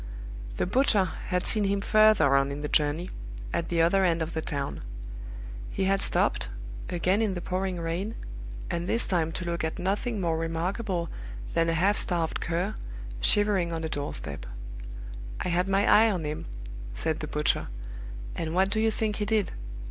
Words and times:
The 0.57 0.65
butcher 0.65 1.05
had 1.27 1.45
seen 1.45 1.65
him 1.65 1.79
further 1.79 2.35
on 2.35 2.51
in 2.51 2.61
the 2.61 2.67
journey, 2.67 3.11
at 3.53 3.69
the 3.69 3.83
other 3.83 4.03
end 4.03 4.23
of 4.23 4.33
the 4.33 4.41
town. 4.41 4.81
He 5.69 5.83
had 5.83 6.01
stopped 6.01 6.49
again 6.89 7.21
in 7.21 7.35
the 7.35 7.39
pouring 7.39 7.79
rain 7.79 8.15
and 8.71 8.89
this 8.89 9.05
time 9.05 9.31
to 9.33 9.45
look 9.45 9.63
at 9.63 9.77
nothing 9.77 10.19
more 10.19 10.39
remarkable 10.39 11.09
than 11.53 11.69
a 11.69 11.75
half 11.75 11.99
starved 11.99 12.41
cur, 12.41 12.73
shivering 13.19 13.71
on 13.71 13.83
a 13.83 13.89
doorstep. 13.89 14.47
"I 15.39 15.49
had 15.49 15.67
my 15.67 15.85
eye 15.85 16.09
on 16.09 16.23
him," 16.23 16.47
said 16.95 17.19
the 17.19 17.27
butcher; 17.27 17.67
"and 18.35 18.55
what 18.55 18.71
do 18.71 18.79
you 18.79 18.89
think 18.89 19.17
he 19.17 19.25
did? 19.25 19.51